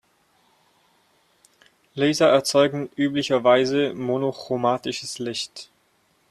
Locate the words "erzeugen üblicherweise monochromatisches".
2.29-5.19